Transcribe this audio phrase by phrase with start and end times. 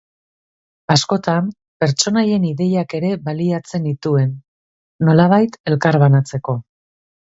[0.95, 1.51] Askotan,
[1.83, 4.35] pertsonaien ideiak ere baliatzen nituen,
[5.09, 6.63] nolabait elkarbanatzeko.